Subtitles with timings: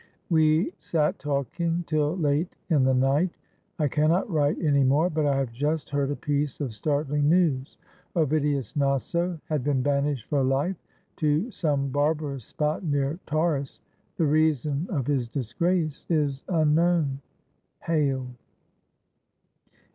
[0.31, 3.37] We sat talking till late in the night.
[3.77, 7.77] I cannot write anymore, but I have just heard a piece of startling news.
[8.15, 10.81] Ovidius Naso had been banished for life
[11.17, 13.79] to some bar barous spot near Tauris.
[14.17, 17.21] The reason of his disgrace is unknown.
[17.83, 18.25] Hail!